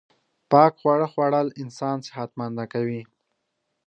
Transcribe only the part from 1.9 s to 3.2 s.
صحت منده کوی